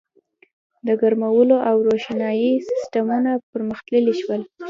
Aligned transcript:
•د 0.87 0.89
ګرمولو 1.01 1.57
او 1.69 1.75
روښنایۍ 1.87 2.51
سیستمونه 2.69 3.31
پرمختللي 3.51 4.13
شول. 4.21 4.41